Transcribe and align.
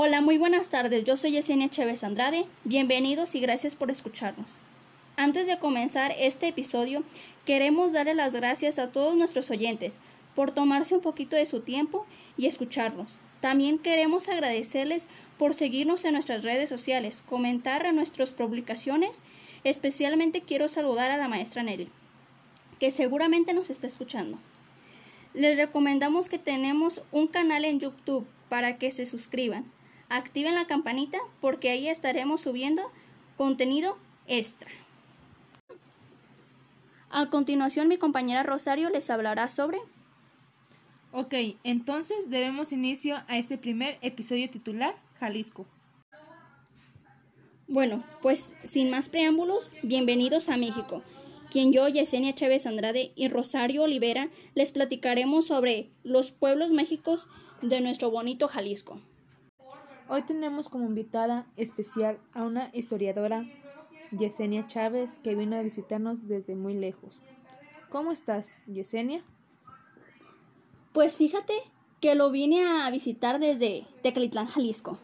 Hola, 0.00 0.20
muy 0.20 0.38
buenas 0.38 0.68
tardes. 0.68 1.02
Yo 1.02 1.16
soy 1.16 1.32
Yesenia 1.32 1.68
Chévez 1.68 2.04
Andrade. 2.04 2.46
Bienvenidos 2.62 3.34
y 3.34 3.40
gracias 3.40 3.74
por 3.74 3.90
escucharnos. 3.90 4.56
Antes 5.16 5.48
de 5.48 5.58
comenzar 5.58 6.14
este 6.16 6.46
episodio, 6.46 7.02
queremos 7.44 7.90
darle 7.90 8.14
las 8.14 8.32
gracias 8.32 8.78
a 8.78 8.92
todos 8.92 9.16
nuestros 9.16 9.50
oyentes 9.50 9.98
por 10.36 10.52
tomarse 10.52 10.94
un 10.94 11.00
poquito 11.00 11.34
de 11.34 11.46
su 11.46 11.62
tiempo 11.62 12.06
y 12.36 12.46
escucharnos. 12.46 13.18
También 13.40 13.80
queremos 13.80 14.28
agradecerles 14.28 15.08
por 15.36 15.52
seguirnos 15.52 16.04
en 16.04 16.12
nuestras 16.12 16.44
redes 16.44 16.68
sociales, 16.68 17.24
comentar 17.28 17.84
en 17.84 17.96
nuestras 17.96 18.30
publicaciones. 18.30 19.20
Especialmente 19.64 20.42
quiero 20.42 20.68
saludar 20.68 21.10
a 21.10 21.16
la 21.16 21.26
maestra 21.26 21.64
Nelly, 21.64 21.88
que 22.78 22.92
seguramente 22.92 23.52
nos 23.52 23.68
está 23.68 23.88
escuchando. 23.88 24.38
Les 25.34 25.56
recomendamos 25.56 26.28
que 26.28 26.38
tenemos 26.38 27.02
un 27.10 27.26
canal 27.26 27.64
en 27.64 27.80
YouTube 27.80 28.28
para 28.48 28.78
que 28.78 28.92
se 28.92 29.04
suscriban. 29.04 29.64
Activen 30.08 30.54
la 30.54 30.66
campanita 30.66 31.18
porque 31.40 31.70
ahí 31.70 31.88
estaremos 31.88 32.40
subiendo 32.40 32.90
contenido 33.36 33.98
extra. 34.26 34.70
A 37.10 37.30
continuación 37.30 37.88
mi 37.88 37.98
compañera 37.98 38.42
Rosario 38.42 38.90
les 38.90 39.10
hablará 39.10 39.48
sobre... 39.48 39.78
Ok, 41.12 41.34
entonces 41.64 42.28
debemos 42.28 42.72
inicio 42.72 43.22
a 43.28 43.38
este 43.38 43.56
primer 43.56 43.98
episodio 44.02 44.48
titular 44.50 44.94
Jalisco. 45.18 45.66
Bueno, 47.66 48.04
pues 48.22 48.54
sin 48.64 48.90
más 48.90 49.08
preámbulos, 49.08 49.70
bienvenidos 49.82 50.48
a 50.48 50.56
México, 50.56 51.02
quien 51.50 51.72
yo, 51.72 51.88
Yesenia 51.88 52.34
Chávez 52.34 52.66
Andrade 52.66 53.12
y 53.14 53.28
Rosario 53.28 53.82
Olivera 53.82 54.28
les 54.54 54.70
platicaremos 54.70 55.46
sobre 55.46 55.90
los 56.02 56.30
pueblos 56.30 56.72
mágicos 56.72 57.26
de 57.62 57.80
nuestro 57.80 58.10
bonito 58.10 58.48
Jalisco. 58.48 59.00
Hoy 60.10 60.22
tenemos 60.22 60.70
como 60.70 60.86
invitada 60.86 61.44
especial 61.58 62.18
a 62.32 62.42
una 62.42 62.70
historiadora, 62.72 63.44
Yesenia 64.10 64.66
Chávez, 64.66 65.18
que 65.22 65.34
vino 65.34 65.54
a 65.54 65.62
visitarnos 65.62 66.26
desde 66.26 66.54
muy 66.54 66.72
lejos. 66.72 67.20
¿Cómo 67.90 68.10
estás, 68.10 68.48
Yesenia? 68.66 69.22
Pues 70.94 71.18
fíjate 71.18 71.52
que 72.00 72.14
lo 72.14 72.30
vine 72.30 72.64
a 72.66 72.90
visitar 72.90 73.38
desde 73.38 73.86
Tecalitlán, 74.02 74.46
Jalisco. 74.46 74.98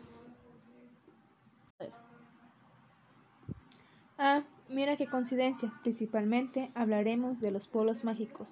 Ah, 4.16 4.42
mira 4.70 4.96
qué 4.96 5.06
coincidencia. 5.06 5.70
Principalmente 5.82 6.70
hablaremos 6.74 7.40
de 7.40 7.50
los 7.50 7.68
pueblos 7.68 8.04
mágicos 8.04 8.48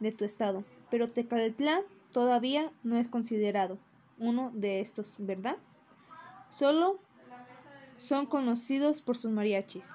de 0.00 0.10
tu 0.10 0.24
estado, 0.24 0.64
pero 0.90 1.06
Tecalitlán 1.06 1.82
todavía 2.12 2.72
no 2.82 2.96
es 2.96 3.08
considerado 3.08 3.76
uno 4.18 4.50
de 4.54 4.80
estos, 4.80 5.16
¿verdad? 5.18 5.58
Solo 6.52 6.98
son 7.96 8.26
conocidos 8.26 9.00
por 9.00 9.16
sus 9.16 9.30
mariachis. 9.30 9.94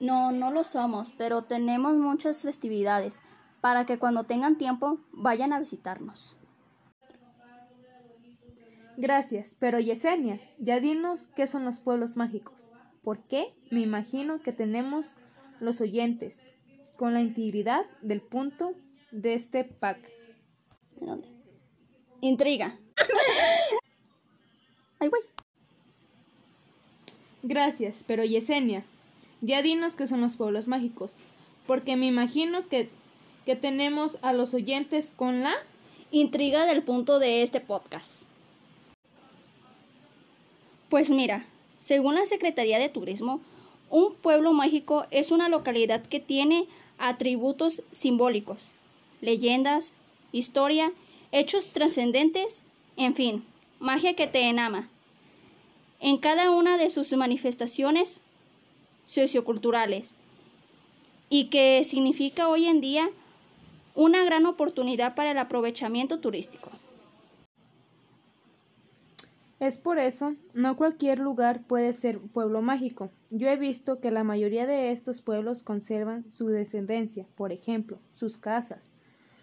No, 0.00 0.32
no 0.32 0.50
lo 0.50 0.64
somos, 0.64 1.12
pero 1.12 1.44
tenemos 1.44 1.96
muchas 1.96 2.42
festividades 2.42 3.20
para 3.60 3.84
que 3.84 3.98
cuando 3.98 4.24
tengan 4.24 4.56
tiempo 4.56 4.98
vayan 5.12 5.52
a 5.52 5.58
visitarnos. 5.58 6.36
Gracias, 8.96 9.56
pero 9.58 9.78
Yesenia, 9.78 10.40
ya 10.58 10.80
dinos 10.80 11.28
qué 11.36 11.46
son 11.46 11.64
los 11.64 11.78
pueblos 11.78 12.16
mágicos. 12.16 12.70
¿Por 13.02 13.20
qué? 13.20 13.54
Me 13.70 13.80
imagino 13.80 14.40
que 14.40 14.52
tenemos 14.52 15.16
los 15.60 15.80
oyentes 15.80 16.42
con 16.96 17.14
la 17.14 17.20
integridad 17.20 17.84
del 18.02 18.20
punto 18.20 18.74
de 19.12 19.34
este 19.34 19.64
pack. 19.64 20.10
¿Dónde? 21.00 21.28
Intriga. 22.20 22.76
Ay, 24.98 25.08
güey. 25.08 25.22
Gracias, 27.42 28.04
pero 28.06 28.24
Yesenia, 28.24 28.84
ya 29.40 29.62
dinos 29.62 29.94
qué 29.94 30.06
son 30.06 30.20
los 30.20 30.36
pueblos 30.36 30.66
mágicos, 30.66 31.14
porque 31.66 31.96
me 31.96 32.06
imagino 32.06 32.68
que, 32.68 32.90
que 33.46 33.54
tenemos 33.54 34.18
a 34.22 34.32
los 34.32 34.54
oyentes 34.54 35.12
con 35.14 35.42
la 35.42 35.52
intriga 36.10 36.66
del 36.66 36.82
punto 36.82 37.18
de 37.18 37.42
este 37.42 37.60
podcast. 37.60 38.24
Pues 40.88 41.10
mira, 41.10 41.44
según 41.76 42.16
la 42.16 42.26
Secretaría 42.26 42.78
de 42.78 42.88
Turismo, 42.88 43.40
un 43.90 44.14
pueblo 44.14 44.52
mágico 44.52 45.06
es 45.10 45.30
una 45.30 45.48
localidad 45.48 46.04
que 46.04 46.18
tiene 46.18 46.66
atributos 46.98 47.82
simbólicos, 47.92 48.72
leyendas, 49.20 49.94
historia, 50.32 50.92
hechos 51.30 51.68
trascendentes, 51.68 52.62
en 52.96 53.14
fin, 53.14 53.44
magia 53.78 54.14
que 54.14 54.26
te 54.26 54.48
enama. 54.48 54.88
En 56.00 56.18
cada 56.18 56.50
una 56.50 56.78
de 56.78 56.90
sus 56.90 57.12
manifestaciones 57.14 58.20
socioculturales 59.04 60.14
y 61.28 61.46
que 61.46 61.82
significa 61.84 62.48
hoy 62.48 62.66
en 62.66 62.80
día 62.80 63.08
una 63.94 64.22
gran 64.24 64.46
oportunidad 64.46 65.14
para 65.14 65.32
el 65.32 65.38
aprovechamiento 65.38 66.20
turístico. 66.20 66.70
Es 69.60 69.78
por 69.78 69.98
eso, 69.98 70.36
no 70.54 70.76
cualquier 70.76 71.18
lugar 71.18 71.62
puede 71.62 71.92
ser 71.92 72.20
pueblo 72.20 72.62
mágico. 72.62 73.10
Yo 73.30 73.48
he 73.48 73.56
visto 73.56 73.98
que 73.98 74.12
la 74.12 74.22
mayoría 74.22 74.66
de 74.66 74.92
estos 74.92 75.20
pueblos 75.20 75.64
conservan 75.64 76.30
su 76.30 76.46
descendencia, 76.46 77.26
por 77.34 77.50
ejemplo, 77.50 77.98
sus 78.12 78.38
casas. 78.38 78.92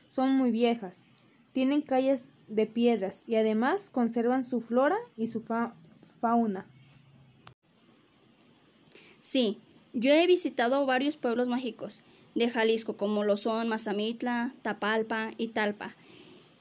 Son 0.09 0.31
muy 0.31 0.51
viejas, 0.51 1.03
tienen 1.51 1.81
calles 1.81 2.23
de 2.47 2.65
piedras 2.65 3.23
y 3.27 3.35
además 3.35 3.89
conservan 3.89 4.45
su 4.45 4.61
flora 4.61 4.97
y 5.17 5.27
su 5.27 5.43
fauna. 6.25 6.65
Sí, 9.21 9.59
yo 9.93 10.11
he 10.11 10.25
visitado 10.25 10.87
varios 10.87 11.17
pueblos 11.17 11.47
mágicos 11.47 12.01
de 12.33 12.49
Jalisco, 12.49 12.97
como 12.97 13.23
lo 13.23 13.37
son 13.37 13.69
Mazamitla, 13.69 14.55
Tapalpa 14.63 15.29
y 15.37 15.49
Talpa, 15.49 15.95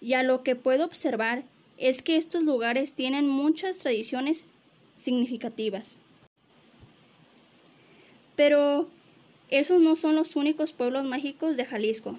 y 0.03 0.13
a 0.13 0.23
lo 0.23 0.43
que 0.43 0.55
puedo 0.55 0.85
observar 0.85 1.45
es 1.79 2.03
que 2.03 2.19
estos 2.19 2.43
lugares 2.43 2.93
tienen 2.93 3.27
muchas 3.27 3.79
tradiciones 3.79 4.45
significativas. 4.97 5.97
Pero 8.37 8.91
esos 9.49 9.81
no 9.81 9.97
son 9.97 10.15
los 10.15 10.37
únicos 10.37 10.75
pueblos 10.75 11.05
mágicos 11.07 11.57
de 11.57 11.65
Jalisco. 11.65 12.19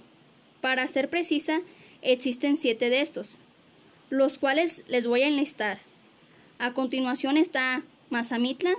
Para 0.62 0.88
ser 0.88 1.12
precisa, 1.12 1.62
existen 2.02 2.56
siete 2.56 2.90
de 2.90 3.02
estos, 3.02 3.38
los 4.10 4.40
cuales 4.40 4.84
les 4.88 5.06
voy 5.06 5.22
a 5.22 5.28
enlistar. 5.28 5.85
A 6.58 6.74
continuación 6.74 7.36
está 7.36 7.84
Mazamitla, 8.10 8.74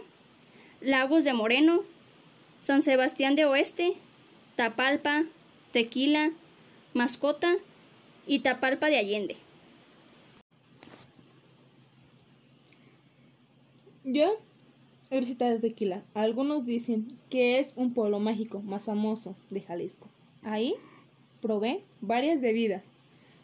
Lagos 0.81 1.25
de 1.25 1.35
Moreno, 1.35 1.83
San 2.59 2.81
Sebastián 2.81 3.37
de 3.37 3.45
Oeste, 3.45 3.95
Tapalpa, 4.57 5.25
Tequila, 5.73 6.33
Mascota 6.95 7.57
y 8.27 8.39
Tapalpa 8.39 8.87
de 8.87 8.97
Allende. 8.97 9.37
Yo 14.05 14.39
he 15.11 15.21
visitado 15.21 15.61
Tequila. 15.61 16.03
Algunos 16.15 16.65
dicen 16.65 17.19
que 17.29 17.59
es 17.59 17.75
un 17.77 17.93
pueblo 17.93 18.21
mágico 18.21 18.61
más 18.63 18.85
famoso 18.85 19.37
de 19.51 19.61
Jalisco. 19.61 20.09
Ahí 20.43 20.75
probé 21.43 21.85
varias 22.01 22.41
bebidas, 22.41 22.83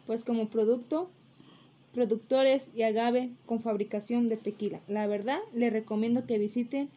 pues 0.06 0.24
como 0.24 0.48
producto, 0.48 1.10
productores 1.92 2.68
y 2.74 2.82
agave 2.82 3.30
con 3.46 3.60
fabricación 3.60 4.28
de 4.28 4.36
tequila. 4.36 4.80
La 4.88 5.06
verdad, 5.06 5.38
les 5.54 5.72
recomiendo 5.72 6.26
que 6.26 6.38
visiten 6.38 6.88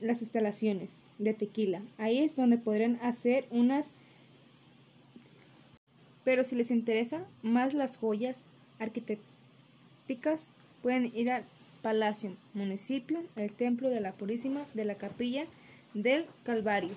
las 0.00 0.20
instalaciones 0.22 1.00
de 1.18 1.34
tequila. 1.34 1.82
Ahí 1.98 2.18
es 2.18 2.36
donde 2.36 2.58
podrán 2.58 2.98
hacer 3.02 3.46
unas... 3.50 3.92
Pero 6.24 6.44
si 6.44 6.54
les 6.54 6.70
interesa 6.70 7.26
más 7.42 7.74
las 7.74 7.96
joyas 7.96 8.44
arquitectónicas, 8.78 10.52
pueden 10.82 11.10
ir 11.14 11.30
al 11.30 11.44
Palacio, 11.82 12.36
municipio, 12.54 13.22
el 13.34 13.52
Templo 13.52 13.88
de 13.90 14.00
la 14.00 14.12
Purísima 14.12 14.64
de 14.72 14.84
la 14.84 14.94
Capilla 14.94 15.44
del 15.94 16.26
Calvario. 16.44 16.94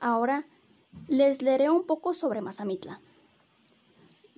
Ahora 0.00 0.46
les 1.08 1.42
leeré 1.42 1.70
un 1.70 1.84
poco 1.84 2.14
sobre 2.14 2.40
Mazamitla. 2.40 3.00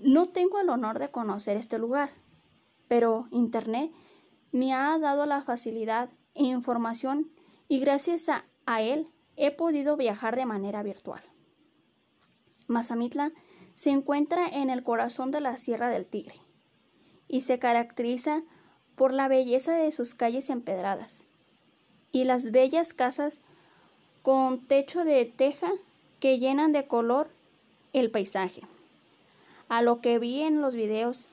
No 0.05 0.29
tengo 0.29 0.61
el 0.61 0.69
honor 0.69 0.99
de 0.99 1.11
conocer 1.11 1.57
este 1.57 1.79
lugar, 1.79 2.11
pero 2.89 3.27
Internet 3.31 3.91
me 4.53 4.75
ha 4.75 4.99
dado 4.99 5.25
la 5.25 5.41
facilidad 5.41 6.11
e 6.35 6.45
información 6.45 7.33
y 7.69 7.81
gracias 7.81 8.29
a, 8.29 8.83
él 8.83 9.09
he 9.37 9.51
podido 9.51 9.97
viajar 9.97 10.37
de 10.37 10.45
manera 10.45 10.83
virtual. 10.83 11.23
Mazamitla 12.67 13.33
se 13.73 13.93
encuentra 13.93 14.47
en 14.47 14.69
el 14.69 14.83
corazón 14.83 15.31
de 15.31 15.41
la 15.41 15.57
Sierra 15.57 15.89
del 15.89 16.07
Tigre 16.07 16.39
y 17.27 17.41
se 17.41 17.59
caracteriza 17.59 18.43
por 18.97 19.15
la 19.15 19.27
belleza 19.27 19.73
de 19.73 19.91
sus 19.91 20.15
calles 20.15 20.51
empedradas 20.51 21.25
y 22.13 22.25
las 22.25 22.51
bellas 22.51 22.93
casas 22.93 23.41
con 24.21 24.67
techo 24.67 25.03
de 25.03 25.25
teja 25.25 25.73
que 26.21 26.39
llenan 26.39 26.73
de 26.73 26.87
color 26.87 27.31
el 27.95 28.11
paisaje. 28.11 28.65
A 29.69 29.83
lo 29.83 30.01
que 30.01 30.19
vi 30.19 30.43
en 30.43 30.61
los 30.61 30.75
videos, 30.75 31.29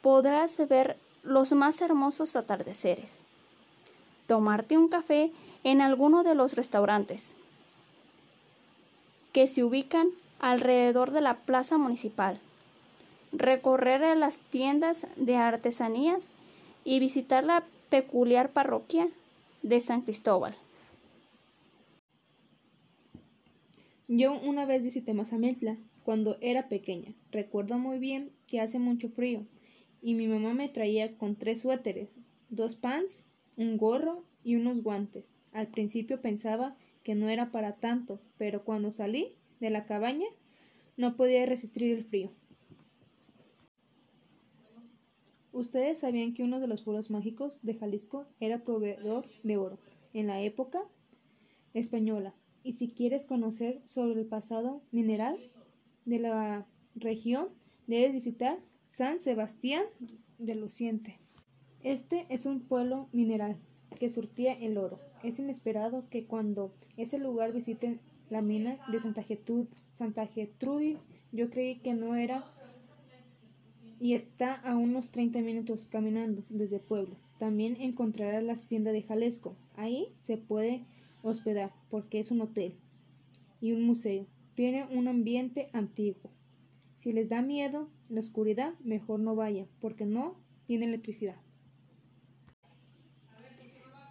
podrás 0.00 0.56
ver 0.68 0.96
los 1.22 1.52
más 1.52 1.80
hermosos 1.80 2.36
atardeceres, 2.36 3.22
tomarte 4.26 4.76
un 4.76 4.88
café 4.88 5.30
en 5.64 5.80
alguno 5.80 6.22
de 6.22 6.34
los 6.34 6.54
restaurantes 6.54 7.36
que 9.32 9.46
se 9.46 9.62
ubican 9.62 10.08
alrededor 10.40 11.10
de 11.10 11.20
la 11.20 11.34
plaza 11.34 11.78
municipal, 11.78 12.40
recorrer 13.32 14.16
las 14.16 14.38
tiendas 14.38 15.06
de 15.16 15.36
artesanías 15.36 16.28
y 16.84 17.00
visitar 17.00 17.44
la 17.44 17.62
peculiar 17.90 18.50
parroquia 18.50 19.08
de 19.62 19.80
San 19.80 20.02
Cristóbal. 20.02 20.54
Yo 24.10 24.40
una 24.40 24.64
vez 24.64 24.82
visité 24.82 25.12
Mazamitla 25.12 25.76
cuando 26.02 26.38
era 26.40 26.70
pequeña. 26.70 27.12
Recuerdo 27.30 27.78
muy 27.78 27.98
bien 27.98 28.32
que 28.46 28.58
hace 28.58 28.78
mucho 28.78 29.10
frío 29.10 29.44
y 30.00 30.14
mi 30.14 30.28
mamá 30.28 30.54
me 30.54 30.70
traía 30.70 31.18
con 31.18 31.36
tres 31.36 31.60
suéteres, 31.60 32.08
dos 32.48 32.76
pants, 32.76 33.26
un 33.58 33.76
gorro 33.76 34.24
y 34.42 34.56
unos 34.56 34.82
guantes. 34.82 35.26
Al 35.52 35.68
principio 35.68 36.22
pensaba 36.22 36.74
que 37.02 37.14
no 37.14 37.28
era 37.28 37.52
para 37.52 37.76
tanto, 37.76 38.18
pero 38.38 38.64
cuando 38.64 38.92
salí 38.92 39.34
de 39.60 39.68
la 39.68 39.84
cabaña 39.84 40.28
no 40.96 41.14
podía 41.14 41.44
resistir 41.44 41.92
el 41.92 42.04
frío. 42.04 42.30
¿Ustedes 45.52 45.98
sabían 45.98 46.32
que 46.32 46.44
uno 46.44 46.60
de 46.60 46.66
los 46.66 46.80
pueblos 46.80 47.10
mágicos 47.10 47.58
de 47.60 47.74
Jalisco 47.74 48.26
era 48.40 48.64
proveedor 48.64 49.26
de 49.42 49.58
oro 49.58 49.78
en 50.14 50.28
la 50.28 50.40
época 50.40 50.80
española? 51.74 52.32
Y 52.62 52.74
si 52.74 52.88
quieres 52.88 53.24
conocer 53.24 53.80
sobre 53.84 54.20
el 54.20 54.26
pasado 54.26 54.82
mineral 54.90 55.38
de 56.04 56.18
la 56.18 56.66
región, 56.94 57.48
debes 57.86 58.12
visitar 58.12 58.58
San 58.88 59.20
Sebastián 59.20 59.84
de 60.38 60.54
Luciente. 60.54 61.18
Este 61.82 62.26
es 62.28 62.46
un 62.46 62.60
pueblo 62.60 63.08
mineral 63.12 63.56
que 63.98 64.10
surtía 64.10 64.52
el 64.52 64.78
oro. 64.78 64.98
Es 65.22 65.38
inesperado 65.38 66.08
que 66.10 66.26
cuando 66.26 66.72
ese 66.96 67.18
lugar 67.18 67.52
visiten 67.52 68.00
la 68.30 68.42
mina 68.42 68.78
de 68.90 69.00
Santa, 69.00 69.24
Santa 69.92 70.26
Getrudis, 70.26 70.98
yo 71.32 71.50
creí 71.50 71.76
que 71.76 71.94
no 71.94 72.14
era 72.14 72.44
y 74.00 74.14
está 74.14 74.54
a 74.54 74.76
unos 74.76 75.10
30 75.10 75.40
minutos 75.40 75.88
caminando 75.88 76.44
desde 76.48 76.78
pueblo. 76.78 77.16
También 77.38 77.76
encontrarás 77.80 78.42
la 78.42 78.54
hacienda 78.54 78.92
de 78.92 79.02
Jalisco. 79.02 79.56
Ahí 79.76 80.08
se 80.18 80.36
puede 80.36 80.84
hospedar 81.30 81.72
porque 81.90 82.18
es 82.18 82.30
un 82.30 82.40
hotel 82.40 82.78
y 83.60 83.72
un 83.72 83.82
museo. 83.82 84.26
Tiene 84.54 84.86
un 84.90 85.08
ambiente 85.08 85.70
antiguo. 85.72 86.32
Si 87.00 87.12
les 87.12 87.28
da 87.28 87.42
miedo 87.42 87.88
la 88.08 88.20
oscuridad, 88.20 88.74
mejor 88.80 89.20
no 89.20 89.34
vaya 89.34 89.66
porque 89.80 90.04
no 90.04 90.36
tiene 90.66 90.86
electricidad. 90.86 91.36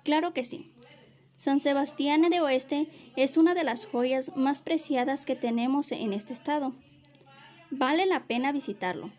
Claro 0.04 0.34
que 0.34 0.44
sí. 0.46 0.72
San 1.36 1.60
Sebastián 1.60 2.22
de 2.22 2.42
Oeste 2.42 2.88
es 3.16 3.38
una 3.38 3.54
de 3.54 3.64
las 3.64 3.86
joyas 3.86 4.36
más 4.36 4.62
preciadas 4.62 5.26
que 5.26 5.36
tenemos 5.36 5.92
en 5.92 6.14
este 6.14 6.34
estado. 6.34 6.74
Vale 7.70 8.06
la 8.06 8.26
pena 8.26 8.52
visitarlo 8.52 9.12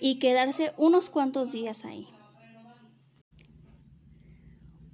y 0.00 0.18
quedarse 0.18 0.72
unos 0.76 1.10
cuantos 1.10 1.50
días 1.50 1.84
ahí. 1.84 2.06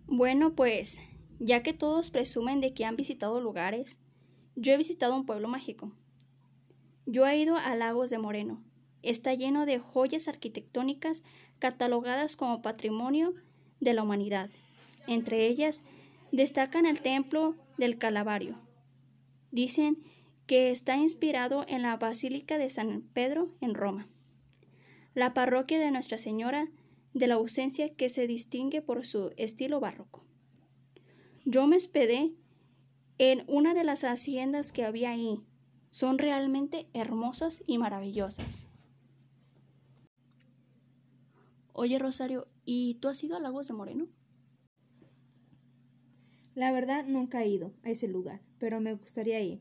Bueno, 0.07 0.55
pues 0.55 1.01
ya 1.39 1.63
que 1.63 1.73
todos 1.73 2.11
presumen 2.11 2.61
de 2.61 2.75
que 2.75 2.85
han 2.85 2.97
visitado 2.97 3.41
lugares, 3.41 3.99
yo 4.57 4.73
he 4.73 4.77
visitado 4.77 5.17
un 5.17 5.27
pueblo 5.27 5.49
mágico. 5.49 5.93
Yo 7.07 7.27
he 7.27 7.39
ido 7.39 7.57
a 7.57 7.75
Lagos 7.75 8.11
de 8.11 8.19
Moreno. 8.19 8.63
Está 9.03 9.35
lleno 9.35 9.67
de 9.67 9.79
joyas 9.79 10.29
arquitectónicas 10.29 11.23
catalogadas 11.59 12.37
como 12.37 12.63
patrimonio 12.63 13.35
de 13.81 13.95
la 13.95 14.03
humanidad. 14.03 14.51
Entre 15.07 15.47
ellas 15.47 15.83
destacan 16.33 16.87
el 16.87 17.01
templo 17.01 17.55
del 17.77 17.99
Calvario. 17.99 18.59
Dicen 19.51 20.03
que 20.47 20.71
está 20.71 20.97
inspirado 20.97 21.65
en 21.69 21.83
la 21.83 21.97
Basílica 21.97 22.59
de 22.59 22.69
San 22.69 23.03
Pedro 23.13 23.51
en 23.61 23.75
Roma. 23.75 24.09
La 25.15 25.35
parroquia 25.35 25.79
de 25.79 25.91
Nuestra 25.91 26.19
Señora 26.19 26.69
de 27.13 27.27
la 27.27 27.35
Ausencia 27.35 27.95
que 27.95 28.09
se 28.09 28.27
distingue 28.27 28.83
por 28.83 29.07
su 29.07 29.33
estilo 29.37 29.81
barroco. 29.81 30.25
Yo 31.47 31.67
me 31.67 31.77
hospedé 31.77 32.35
en 33.19 33.45
una 33.49 33.75
de 33.75 33.85
las 33.85 34.03
haciendas 34.03 34.73
que 34.73 34.83
había 34.83 35.11
ahí. 35.11 35.45
Son 35.91 36.17
realmente 36.17 36.89
hermosas 36.95 37.63
y 37.67 37.77
maravillosas. 37.77 38.67
Oye, 41.75 41.99
Rosario, 41.99 42.49
¿y 42.65 42.95
tú 42.95 43.09
has 43.09 43.23
ido 43.23 43.37
a 43.37 43.41
Lagos 43.41 43.69
de 43.69 43.75
Moreno? 43.75 44.09
La 46.55 46.73
verdad 46.73 47.05
nunca 47.07 47.43
he 47.43 47.49
ido 47.49 47.75
a 47.83 47.91
ese 47.91 48.09
lugar, 48.09 48.41
pero 48.59 48.81
me 48.81 48.95
gustaría 48.95 49.41
ir. 49.43 49.61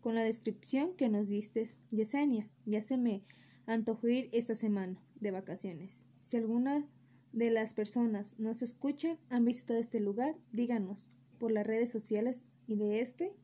Con 0.00 0.16
la 0.16 0.24
descripción 0.24 0.96
que 0.96 1.08
nos 1.08 1.28
diste, 1.28 1.64
Yesenia, 1.90 2.50
ya 2.66 2.82
se 2.82 2.96
me 2.96 3.22
antojó 3.66 4.08
ir 4.08 4.30
esta 4.32 4.56
semana 4.56 5.00
de 5.14 5.30
vacaciones. 5.30 6.06
Si 6.18 6.38
alguna 6.38 6.88
de 7.32 7.50
las 7.50 7.72
personas 7.72 8.36
nos 8.36 8.62
escuchan, 8.62 9.16
han 9.28 9.44
visitado 9.44 9.78
este 9.78 10.00
lugar, 10.00 10.34
díganos 10.50 11.08
por 11.40 11.50
las 11.50 11.66
redes 11.66 11.90
sociales 11.90 12.44
y 12.68 12.76
de 12.76 13.00
este 13.00 13.34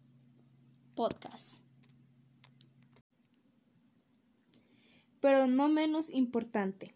podcast. 0.95 1.63
Pero 5.21 5.49
no 5.49 5.69
menos 5.69 6.11
importante, 6.11 6.95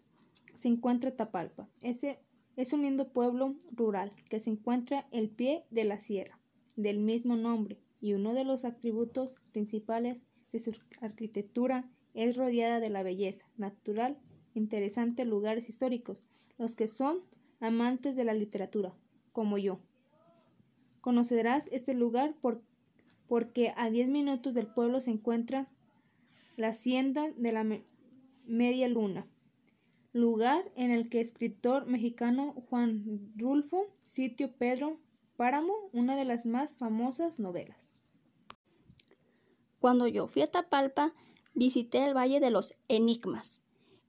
se 0.53 0.69
encuentra 0.69 1.13
Tapalpa. 1.13 1.67
Ese 1.81 2.19
es 2.55 2.71
un 2.71 2.83
lindo 2.83 3.11
pueblo 3.11 3.55
rural 3.71 4.13
que 4.29 4.39
se 4.39 4.51
encuentra 4.51 5.07
el 5.11 5.29
pie 5.29 5.65
de 5.71 5.83
la 5.83 5.99
sierra, 5.99 6.39
del 6.75 6.99
mismo 6.99 7.35
nombre, 7.35 7.79
y 7.99 8.13
uno 8.13 8.33
de 8.33 8.45
los 8.45 8.63
atributos 8.63 9.33
principales 9.51 10.21
de 10.51 10.59
su 10.59 10.75
arquitectura 11.01 11.89
es 12.13 12.37
rodeada 12.37 12.79
de 12.79 12.89
la 12.89 13.03
belleza 13.03 13.45
natural, 13.57 14.19
interesantes 14.53 15.25
lugares 15.25 15.67
históricos, 15.67 16.23
los 16.57 16.75
que 16.75 16.87
son 16.87 17.19
amantes 17.59 18.15
de 18.15 18.23
la 18.23 18.33
literatura, 18.35 18.93
como 19.31 19.57
yo. 19.57 19.79
Conocerás 21.01 21.67
este 21.71 21.95
lugar 21.95 22.35
por, 22.41 22.61
porque 23.27 23.73
a 23.75 23.89
diez 23.89 24.07
minutos 24.07 24.53
del 24.53 24.67
pueblo 24.67 25.01
se 25.01 25.11
encuentra 25.11 25.67
la 26.57 26.69
hacienda 26.69 27.31
de 27.37 27.51
la 27.51 27.65
Media 28.45 28.87
Luna, 28.87 29.25
lugar 30.13 30.71
en 30.75 30.91
el 30.91 31.09
que 31.09 31.21
escritor 31.21 31.87
mexicano 31.87 32.53
Juan 32.69 33.31
Rulfo 33.35 33.87
sitio 34.01 34.51
Pedro 34.51 34.99
Páramo, 35.37 35.73
una 35.91 36.15
de 36.15 36.25
las 36.25 36.45
más 36.45 36.75
famosas 36.75 37.39
novelas. 37.39 37.95
Cuando 39.79 40.07
yo 40.07 40.27
fui 40.27 40.43
a 40.43 40.47
Tapalpa, 40.47 41.13
visité 41.55 42.05
el 42.05 42.15
Valle 42.15 42.39
de 42.39 42.51
los 42.51 42.75
Enigmas, 42.87 43.63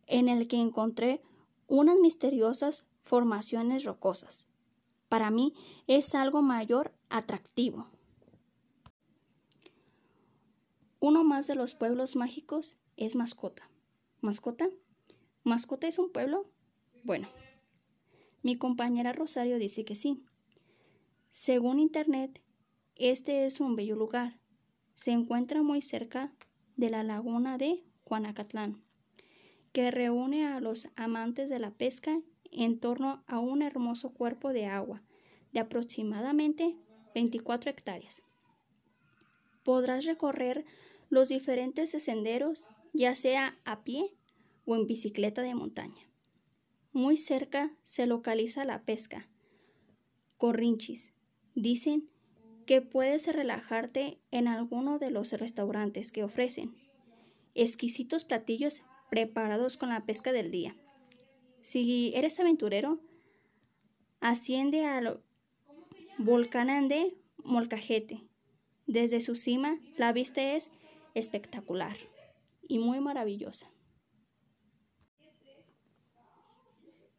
en 0.06 0.28
el 0.28 0.46
que 0.46 0.60
encontré 0.60 1.22
unas 1.68 1.96
misteriosas 1.96 2.86
formaciones 3.00 3.84
rocosas 3.84 4.46
para 5.12 5.30
mí 5.30 5.52
es 5.88 6.14
algo 6.14 6.40
mayor 6.40 6.90
atractivo. 7.10 7.86
Uno 11.00 11.22
más 11.22 11.46
de 11.46 11.54
los 11.54 11.74
pueblos 11.74 12.16
mágicos 12.16 12.78
es 12.96 13.14
Mascota. 13.14 13.68
¿Mascota? 14.22 14.70
¿Mascota 15.44 15.86
es 15.86 15.98
un 15.98 16.10
pueblo? 16.12 16.50
Bueno, 17.04 17.28
mi 18.42 18.56
compañera 18.56 19.12
Rosario 19.12 19.58
dice 19.58 19.84
que 19.84 19.94
sí. 19.94 20.24
Según 21.28 21.78
Internet, 21.78 22.40
este 22.96 23.44
es 23.44 23.60
un 23.60 23.76
bello 23.76 23.96
lugar. 23.96 24.38
Se 24.94 25.10
encuentra 25.10 25.62
muy 25.62 25.82
cerca 25.82 26.32
de 26.76 26.88
la 26.88 27.02
laguna 27.02 27.58
de 27.58 27.84
Juanacatlán, 28.04 28.82
que 29.74 29.90
reúne 29.90 30.46
a 30.46 30.58
los 30.60 30.88
amantes 30.96 31.50
de 31.50 31.58
la 31.58 31.70
pesca 31.70 32.18
en 32.52 32.78
torno 32.78 33.24
a 33.26 33.38
un 33.38 33.62
hermoso 33.62 34.12
cuerpo 34.12 34.52
de 34.52 34.66
agua 34.66 35.02
de 35.52 35.60
aproximadamente 35.60 36.76
24 37.14 37.70
hectáreas. 37.70 38.22
Podrás 39.64 40.04
recorrer 40.04 40.64
los 41.08 41.28
diferentes 41.28 41.90
senderos, 41.90 42.68
ya 42.92 43.14
sea 43.14 43.58
a 43.64 43.84
pie 43.84 44.16
o 44.64 44.76
en 44.76 44.86
bicicleta 44.86 45.42
de 45.42 45.54
montaña. 45.54 46.08
Muy 46.92 47.16
cerca 47.16 47.72
se 47.82 48.06
localiza 48.06 48.64
la 48.64 48.82
pesca. 48.82 49.28
Corrinchis. 50.36 51.14
Dicen 51.54 52.08
que 52.66 52.80
puedes 52.80 53.26
relajarte 53.32 54.20
en 54.30 54.48
alguno 54.48 54.98
de 54.98 55.10
los 55.10 55.32
restaurantes 55.32 56.12
que 56.12 56.24
ofrecen 56.24 56.74
exquisitos 57.54 58.24
platillos 58.24 58.82
preparados 59.10 59.76
con 59.76 59.90
la 59.90 60.04
pesca 60.06 60.32
del 60.32 60.50
día. 60.50 60.76
Si 61.62 62.12
eres 62.16 62.40
aventurero, 62.40 62.98
asciende 64.20 64.84
al 64.84 65.22
volcán 66.18 66.88
de 66.88 67.16
Molcajete. 67.44 68.20
Desde 68.86 69.20
su 69.20 69.36
cima 69.36 69.78
la 69.96 70.12
vista 70.12 70.54
es 70.54 70.72
espectacular 71.14 71.96
y 72.66 72.80
muy 72.80 72.98
maravillosa. 72.98 73.70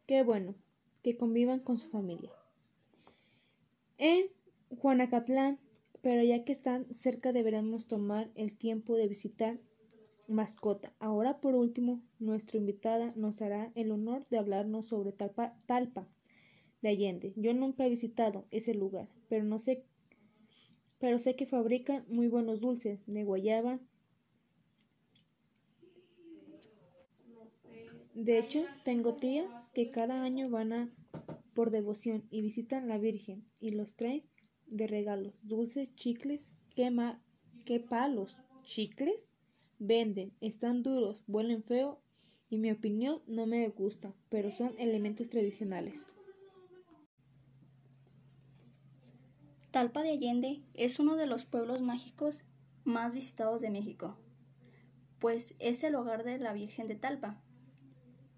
Qué 0.06 0.22
bueno, 0.22 0.54
que 1.02 1.16
convivan 1.16 1.60
con 1.60 1.78
su 1.78 1.88
familia. 1.88 2.30
En 3.96 4.26
Juanacatlán, 4.76 5.58
pero 6.02 6.22
ya 6.22 6.44
que 6.44 6.52
están 6.52 6.94
cerca 6.94 7.32
deberemos 7.32 7.88
tomar 7.88 8.30
el 8.34 8.54
tiempo 8.58 8.94
de 8.96 9.08
visitar 9.08 9.58
mascota. 10.28 10.92
Ahora 10.98 11.40
por 11.40 11.54
último, 11.54 12.02
nuestra 12.18 12.58
invitada 12.58 13.12
nos 13.16 13.42
hará 13.42 13.72
el 13.74 13.90
honor 13.90 14.24
de 14.28 14.38
hablarnos 14.38 14.86
sobre 14.86 15.12
Talpa, 15.12 15.56
Talpa 15.66 16.06
de 16.82 16.88
Allende. 16.90 17.32
Yo 17.36 17.54
nunca 17.54 17.86
he 17.86 17.90
visitado 17.90 18.46
ese 18.50 18.74
lugar, 18.74 19.08
pero 19.28 19.44
no 19.44 19.58
sé 19.58 19.84
pero 20.98 21.18
sé 21.18 21.36
que 21.36 21.44
fabrican 21.44 22.06
muy 22.08 22.28
buenos 22.28 22.60
dulces 22.60 22.98
de 23.06 23.24
guayaba. 23.24 23.78
De 28.14 28.38
hecho, 28.38 28.64
tengo 28.84 29.14
tías 29.14 29.70
que 29.74 29.90
cada 29.90 30.22
año 30.22 30.48
van 30.48 30.72
a 30.72 30.90
por 31.52 31.70
devoción 31.70 32.24
y 32.30 32.40
visitan 32.40 32.88
la 32.88 32.96
Virgen 32.96 33.44
y 33.60 33.70
los 33.70 33.96
traen 33.96 34.24
de 34.66 34.86
regalo 34.86 35.34
dulces, 35.42 35.94
chicles, 35.94 36.54
qué, 36.74 36.90
qué 37.66 37.80
palos, 37.80 38.38
chicles 38.62 39.33
venden, 39.86 40.32
están 40.40 40.82
duros, 40.82 41.22
huelen 41.26 41.62
feo 41.62 42.00
y 42.48 42.58
mi 42.58 42.70
opinión 42.70 43.22
no 43.26 43.46
me 43.46 43.68
gusta, 43.68 44.14
pero 44.28 44.50
son 44.50 44.74
elementos 44.78 45.28
tradicionales. 45.28 46.12
Talpa 49.70 50.02
de 50.02 50.12
Allende 50.12 50.62
es 50.74 51.00
uno 51.00 51.16
de 51.16 51.26
los 51.26 51.46
pueblos 51.46 51.82
mágicos 51.82 52.44
más 52.84 53.14
visitados 53.14 53.60
de 53.60 53.70
México, 53.70 54.16
pues 55.18 55.56
es 55.58 55.82
el 55.82 55.96
hogar 55.96 56.22
de 56.22 56.38
la 56.38 56.52
Virgen 56.52 56.86
de 56.86 56.94
Talpa, 56.94 57.40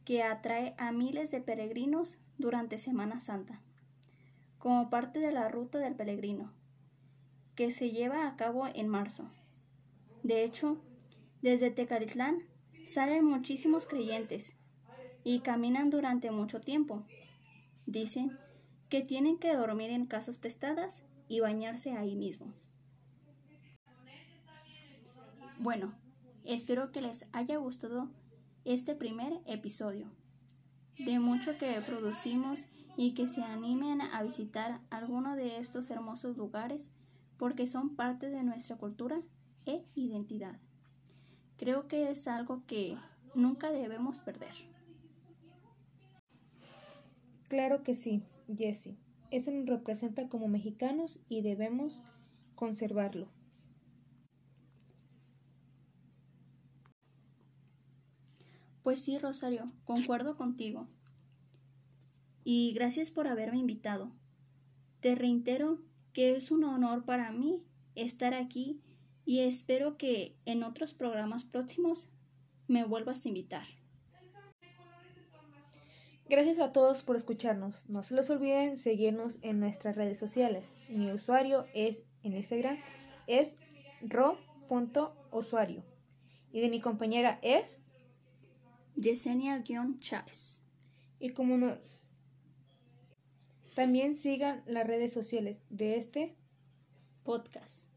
que 0.05 0.23
atrae 0.23 0.75
a 0.79 0.93
miles 0.93 1.31
de 1.31 1.41
peregrinos 1.41 2.19
durante 2.39 2.79
Semana 2.79 3.21
Santa, 3.21 3.61
como 4.59 4.89
parte 4.89 5.21
de 5.21 5.33
la 5.33 5.49
ruta 5.49 5.79
del 5.79 5.95
peregrino, 5.95 6.53
que 7.55 7.71
se 7.71 7.91
lleva 7.91 8.29
a 8.29 8.37
cabo 8.37 8.67
en 8.67 8.89
marzo. 8.89 9.29
De 10.23 10.43
hecho, 10.43 10.79
desde 11.43 11.71
Tecalitlán 11.71 12.43
salen 12.85 13.25
muchísimos 13.25 13.87
creyentes 13.87 14.55
y 15.25 15.41
caminan 15.41 15.91
durante 15.91 16.31
mucho 16.31 16.61
tiempo. 16.61 17.05
Dicen 17.87 18.39
que 18.89 19.01
tienen 19.01 19.39
que 19.39 19.55
dormir 19.55 19.91
en 19.91 20.07
casas 20.07 20.39
prestadas 20.39 21.03
y 21.29 21.41
bañarse 21.41 21.93
ahí 21.93 22.15
mismo. 22.15 22.55
Bueno, 25.59 25.95
espero 26.45 26.93
que 26.93 27.01
les 27.01 27.27
haya 27.33 27.57
gustado 27.57 28.11
este 28.65 28.95
primer 28.95 29.41
episodio. 29.47 30.11
De 30.99 31.19
mucho 31.19 31.59
que 31.59 31.81
producimos 31.81 32.69
y 32.97 33.15
que 33.15 33.27
se 33.27 33.43
animen 33.43 34.01
a 34.01 34.23
visitar 34.23 34.81
alguno 34.91 35.37
de 35.37 35.59
estos 35.59 35.91
hermosos 35.91 36.37
lugares 36.37 36.91
porque 37.37 37.67
son 37.67 37.97
parte 37.97 38.31
de 38.31 38.43
nuestra 38.43 38.77
cultura 38.77 39.21
e 39.67 39.85
identidad. 39.95 40.59
Creo 41.57 41.89
que 41.89 42.11
es 42.11 42.29
algo 42.29 42.65
que 42.67 42.97
nunca 43.35 43.71
debemos 43.71 44.21
perder. 44.21 44.53
Claro 47.49 47.83
que 47.83 47.95
sí, 47.95 48.23
Jessie. 48.55 48.99
Eso 49.31 49.51
nos 49.51 49.67
representa 49.67 50.29
como 50.29 50.49
mexicanos 50.49 51.21
y 51.29 51.43
debemos 51.43 52.01
conservarlo. 52.55 53.29
Pues 58.83 59.03
sí, 59.03 59.19
Rosario, 59.19 59.73
concuerdo 59.85 60.37
contigo. 60.37 60.87
Y 62.45 62.73
gracias 62.73 63.11
por 63.11 63.27
haberme 63.27 63.59
invitado. 63.59 64.13
Te 65.01 65.17
reitero 65.17 65.81
que 66.13 66.37
es 66.37 66.53
un 66.53 66.63
honor 66.63 67.05
para 67.05 67.33
mí 67.33 67.65
estar 67.97 68.33
aquí 68.33 68.81
y 69.27 69.41
espero 69.41 69.99
que 69.99 70.37
en 70.47 70.63
otros 70.63 70.95
programas 70.95 71.45
próximos 71.45 72.09
me 72.69 72.85
vuelvas 72.85 73.27
a 73.27 73.29
invitar. 73.29 73.67
Gracias 76.29 76.59
a 76.59 76.73
todos 76.73 77.03
por 77.03 77.17
escucharnos. 77.17 77.85
No 77.89 78.03
se 78.03 78.15
les 78.15 78.31
olviden 78.31 78.79
seguirnos 78.79 79.39
en 79.43 79.61
nuestras 79.61 79.95
redes 79.97 80.19
sociales. 80.19 80.75
Mi 80.89 81.13
usuario 81.13 81.67
es 81.75 82.03
en 82.23 82.35
Instagram 82.35 82.79
es 83.27 83.59
ro.usuario 84.03 85.85
y 86.53 86.61
de 86.61 86.69
mi 86.69 86.81
compañera 86.81 87.39
es 87.43 87.83
Yesenia-Chávez. 88.97 90.63
Y 91.19 91.31
como 91.31 91.59
no, 91.59 91.79
también 93.75 94.15
sigan 94.15 94.63
las 94.67 94.87
redes 94.87 95.13
sociales 95.13 95.61
de 95.71 95.97
este 95.97 96.37
podcast. 97.25 97.96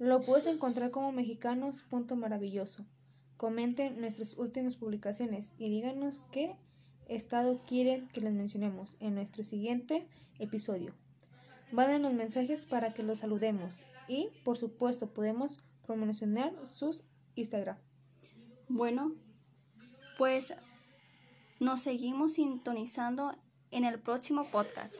Lo 0.00 0.22
puedes 0.22 0.46
encontrar 0.46 0.90
como 0.90 1.12
mexicanos. 1.12 1.84
Maravilloso. 2.16 2.86
Comenten 3.36 4.00
nuestras 4.00 4.34
últimas 4.38 4.76
publicaciones 4.76 5.52
y 5.58 5.68
díganos 5.68 6.24
qué 6.32 6.56
estado 7.06 7.60
quieren 7.68 8.08
que 8.08 8.22
les 8.22 8.32
mencionemos 8.32 8.96
en 8.98 9.14
nuestro 9.14 9.44
siguiente 9.44 10.08
episodio. 10.38 10.94
Manden 11.70 12.16
mensajes 12.16 12.64
para 12.64 12.94
que 12.94 13.02
los 13.02 13.18
saludemos 13.18 13.84
y, 14.08 14.30
por 14.42 14.56
supuesto, 14.56 15.12
podemos 15.12 15.62
promocionar 15.86 16.54
sus 16.64 17.04
Instagram. 17.34 17.76
Bueno, 18.68 19.12
pues 20.16 20.54
nos 21.60 21.82
seguimos 21.82 22.32
sintonizando 22.34 23.36
en 23.70 23.84
el 23.84 24.00
próximo 24.00 24.44
podcast 24.44 24.94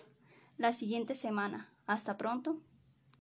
la 0.59 0.75
siguiente 0.75 1.15
semana. 1.15 1.73
Hasta 1.87 2.19
pronto. 2.19 2.61